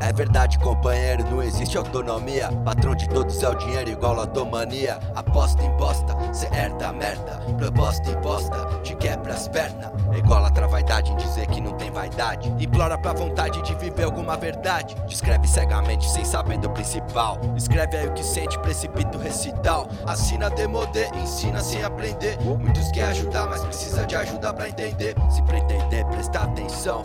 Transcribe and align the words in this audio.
É 0.00 0.12
verdade, 0.14 0.58
companheiro, 0.58 1.22
não 1.30 1.42
existe 1.42 1.76
autonomia. 1.76 2.48
Patrão 2.64 2.94
de 2.94 3.06
todos 3.08 3.42
é 3.42 3.48
o 3.48 3.54
dinheiro 3.54 3.90
igual 3.90 4.14
lotomania. 4.14 4.98
Aposta 5.14 5.62
imposta, 5.62 6.16
cê 6.32 6.46
herda 6.46 6.88
a 6.88 6.92
merda. 6.92 7.38
Proposta 7.58 8.10
imposta, 8.10 8.56
te 8.82 8.96
quebra 8.96 9.34
as 9.34 9.46
pernas. 9.46 9.90
Ególatra 10.16 10.66
vaidade 10.90 11.12
em 11.12 11.16
dizer 11.16 11.46
que 11.46 11.60
não 11.60 11.72
tem 11.72 11.88
vaidade. 11.88 12.52
Implora 12.58 12.98
pra 12.98 13.12
vontade 13.12 13.62
de 13.62 13.74
viver 13.76 14.02
alguma 14.02 14.36
verdade. 14.36 14.96
Descreve 15.06 15.46
cegamente 15.46 16.10
sem 16.10 16.24
saber 16.24 16.58
do 16.58 16.68
principal. 16.70 17.38
Escreve 17.56 17.96
aí 17.96 18.08
o 18.08 18.12
que 18.12 18.24
sente, 18.24 18.58
precipita 18.58 19.16
o 19.16 19.20
recital. 19.20 19.88
Assina 20.04 20.50
demodê, 20.50 21.06
ensina 21.22 21.60
sem 21.60 21.84
aprender. 21.84 22.36
Muitos 22.40 22.90
querem 22.90 23.10
ajudar, 23.10 23.46
mas 23.46 23.62
precisa 23.62 24.04
de 24.04 24.16
ajuda 24.16 24.52
pra 24.52 24.68
entender. 24.68 25.14
Se 25.30 25.40
pretender, 25.42 26.04
prestar 26.06 26.44
atenção. 26.44 27.02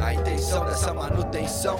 A 0.00 0.14
intenção 0.14 0.64
dessa 0.64 0.94
manutenção. 0.94 1.76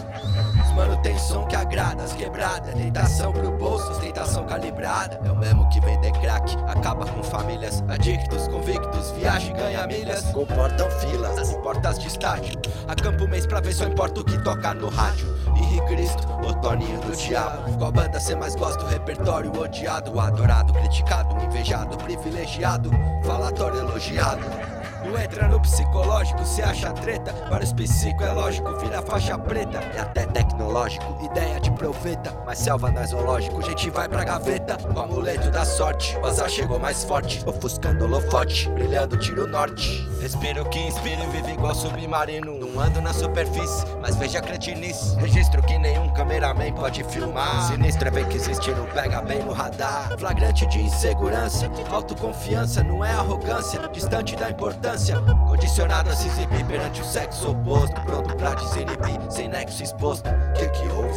Os 0.65 0.75
manutenção 0.75 1.47
que 1.47 1.55
agrada, 1.55 2.03
as 2.03 2.13
quebradas. 2.13 2.75
Tentação 2.75 3.33
pro 3.33 3.57
bolso, 3.57 3.89
ostentação 3.93 4.45
calibrada. 4.47 5.21
É 5.25 5.31
o 5.31 5.37
mesmo 5.37 5.69
que 5.69 5.81
vender 5.81 6.11
crack, 6.13 6.57
acaba 6.67 7.07
com 7.07 7.23
famílias. 7.23 7.85
Adictos, 7.89 8.49
convictos, 8.49 9.13
viaja 9.13 9.49
e 9.49 9.53
ganha 9.53 9.87
milhas. 9.87 10.25
Comportam 10.33 10.91
filas, 11.21 11.55
portas 11.57 11.99
de 11.99 12.09
estádio. 12.09 12.59
Acampa 12.89 13.25
o 13.25 13.29
mês 13.29 13.47
pra 13.47 13.61
ver 13.61 13.79
eu 13.81 13.89
importa 13.89 14.21
o 14.21 14.25
que 14.25 14.43
toca 14.43 14.75
no 14.75 14.89
rádio. 14.89 15.29
Henri 15.57 15.81
Cristo, 15.87 16.27
o 16.47 16.55
Toninho 16.55 16.99
do 17.01 17.15
Diabo. 17.15 17.77
Qual 17.79 17.93
banda 17.93 18.19
cê 18.19 18.35
mais 18.35 18.55
gosta? 18.55 18.83
O 18.85 18.89
repertório 18.89 19.53
odiado, 19.59 20.19
adorado, 20.19 20.73
criticado, 20.73 21.37
invejado, 21.45 21.97
privilegiado, 21.99 22.91
falatório 23.25 23.81
elogiado. 23.81 24.80
Não 25.05 25.19
entra 25.19 25.49
no 25.49 25.59
psicológico, 25.61 26.45
se 26.45 26.63
acha 26.63 26.93
treta. 26.93 27.33
Para 27.49 27.65
os 27.65 27.73
psico 27.73 28.23
é 28.23 28.33
lógico, 28.33 28.77
vira 28.79 29.01
faixa 29.01 29.39
preta. 29.39 29.79
É 29.97 30.01
até 30.01 30.27
tecnológico, 30.27 31.25
ideia 31.25 31.59
de 31.59 31.71
profeta. 31.71 32.35
Mas 32.45 32.59
selva 32.59 32.91
não 32.91 33.01
é 33.01 33.07
zoológico, 33.07 33.63
gente 33.63 33.89
vai 33.91 34.09
pra 34.09 34.25
gaveta. 34.25 34.77
O 34.95 35.01
amuleto 35.01 35.51
da 35.51 35.65
sorte, 35.65 36.17
o 36.19 36.27
azar 36.27 36.51
chegou 36.51 36.79
mais 36.79 37.03
forte. 37.05 37.43
Ofuscando 37.47 38.05
holofote, 38.05 38.69
brilhando 38.71 39.17
tiro 39.17 39.47
norte. 39.47 40.07
Respiro 40.21 40.69
que 40.69 40.79
inspiro 40.79 41.23
e 41.23 41.27
vivo 41.29 41.51
igual 41.51 41.75
submarino. 41.75 42.59
Não 42.59 42.79
ando 42.79 43.01
na 43.01 43.15
superfície, 43.15 43.87
mas 44.03 44.17
veja 44.17 44.41
cretinice. 44.41 45.17
Registro 45.17 45.63
que 45.63 45.79
nenhum 45.79 46.11
cameraman 46.11 46.73
pode 46.75 47.03
filmar. 47.05 47.69
Sinistro 47.69 48.09
é 48.09 48.11
ver 48.11 48.29
que 48.29 48.37
existe, 48.37 48.71
não 48.73 48.85
pega 48.87 49.23
bem 49.23 49.43
no 49.43 49.53
radar. 49.53 50.15
Flagrante 50.19 50.67
de 50.67 50.79
insegurança, 50.81 51.71
autoconfiança, 51.91 52.83
não 52.83 53.05
é 53.05 53.13
arrogância. 53.13 53.81
Distante 53.89 54.37
da 54.37 54.51
importância. 54.51 54.90
Condicionado 55.47 56.11
a 56.11 56.17
se 56.17 56.27
exibir 56.27 56.65
perante 56.67 57.01
o 57.01 57.05
sexo 57.05 57.53
oposto. 57.53 57.95
Pronto 58.01 58.35
pra 58.37 58.55
desinibir, 58.55 59.21
sem 59.31 59.49
nexo 59.49 59.85
exposto. 59.85 60.29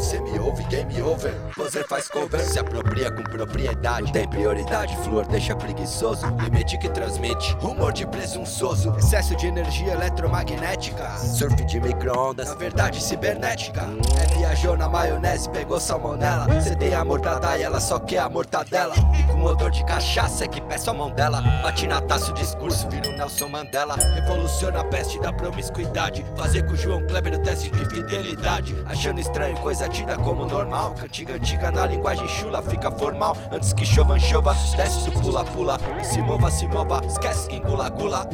Cê 0.03 0.19
me 0.19 0.37
ouve, 0.37 0.63
game 0.65 1.01
over. 1.01 1.33
Você 1.55 1.81
faz 1.85 2.09
cover, 2.09 2.41
se 2.41 2.59
apropria 2.59 3.09
com 3.09 3.23
propriedade. 3.23 4.11
Tem 4.11 4.27
prioridade, 4.27 4.97
flor 4.97 5.25
deixa 5.25 5.55
preguiçoso. 5.55 6.27
Limite 6.43 6.77
que 6.77 6.89
transmite, 6.89 7.53
rumor 7.61 7.93
de 7.93 8.05
presunçoso. 8.05 8.93
Excesso 8.97 9.33
de 9.37 9.47
energia 9.47 9.93
eletromagnética. 9.93 11.17
Surf 11.17 11.55
de 11.63 11.79
micro-ondas, 11.79 12.49
na 12.49 12.55
verdade 12.55 13.01
cibernética. 13.01 13.87
É 14.21 14.37
viajou 14.37 14.75
na 14.75 14.89
maionese, 14.89 15.49
pegou 15.49 15.79
salmonela. 15.79 16.61
Cê 16.61 16.75
tem 16.75 16.93
a 16.93 17.05
mortada 17.05 17.57
e 17.57 17.63
ela 17.63 17.79
só 17.79 17.97
quer 17.97 18.19
a 18.19 18.29
mortadela. 18.29 18.95
E 19.17 19.23
com 19.31 19.41
odor 19.45 19.71
de 19.71 19.85
cachaça 19.85 20.43
é 20.43 20.47
que 20.49 20.59
peço 20.59 20.89
a 20.89 20.93
mão 20.93 21.11
dela. 21.11 21.41
Bate 21.63 21.87
na 21.87 22.01
taça 22.01 22.31
o 22.31 22.33
discurso, 22.33 22.89
vira 22.89 23.09
o 23.09 23.13
Nelson 23.13 23.47
Mandela. 23.47 23.95
Revoluciona 23.95 24.81
a 24.81 24.83
peste 24.83 25.17
da 25.21 25.31
promiscuidade. 25.31 26.25
Fazer 26.35 26.63
com 26.65 26.73
o 26.73 26.77
João 26.77 27.07
Kleber 27.07 27.35
o 27.35 27.39
teste 27.39 27.71
de 27.71 27.85
fidelidade. 27.85 28.75
Achando 28.85 29.21
estranho 29.21 29.55
coisa 29.59 29.92
tida 29.93 30.17
como 30.17 30.45
normal. 30.45 30.95
Cantiga 30.95 31.35
antiga 31.35 31.71
na 31.71 31.85
linguagem 31.85 32.27
chula 32.27 32.61
fica 32.63 32.91
formal. 32.91 33.37
Antes 33.51 33.71
que 33.71 33.85
chova, 33.85 34.19
chova, 34.19 34.53
desce 34.75 35.09
o 35.09 35.21
pula-pula. 35.21 35.77
E 36.01 36.03
se 36.03 36.19
mova, 36.21 36.51
se 36.51 36.67
mova, 36.67 37.01
esquece 37.05 37.47
quem 37.47 37.61
gula-gula. 37.61 38.27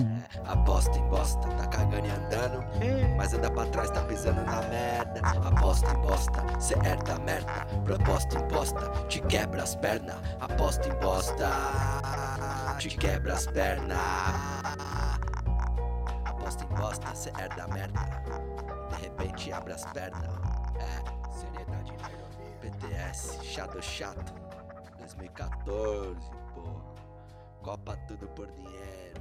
Aposta 0.48 0.98
em 0.98 1.08
bosta, 1.10 1.48
tá 1.50 1.68
cagando 1.68 2.08
e 2.08 2.10
andando. 2.10 2.66
Mas 3.18 3.34
anda 3.34 3.52
pra 3.52 3.66
trás, 3.66 3.92
tá 3.92 4.02
pisando 4.02 4.42
na 4.44 4.62
merda. 4.64 5.20
Aposta 5.46 5.92
em 5.92 6.02
bosta, 6.02 6.44
cê 6.60 6.74
herda 6.76 7.20
merda. 7.20 7.68
Proposta 7.84 8.40
imposta, 8.40 8.90
te 9.08 9.20
quebra 9.22 9.62
as 9.62 9.76
pernas. 9.76 10.16
Aposta 10.40 10.88
em 10.88 10.94
bosta, 11.00 11.50
te 12.80 12.90
quebra 12.90 13.34
as 13.34 13.46
pernas. 13.48 13.98
Aposta 16.26 16.64
em 16.64 16.76
bosta, 16.76 17.08
cê 17.14 17.32
herda 17.38 17.68
merda. 17.68 18.00
De 18.90 19.02
repente 19.04 19.52
abre 19.52 19.74
as 19.74 19.86
pernas. 19.86 20.59
É, 20.80 21.30
seriedade 21.32 21.92
na 22.02 22.10
ironia. 22.10 22.58
PTS, 22.62 23.44
chato 23.44 23.82
chato. 23.82 24.34
2014, 24.98 26.30
pô. 26.54 26.82
Copa 27.62 27.98
tudo 28.08 28.28
por 28.30 28.48
dinheiro. 28.52 29.19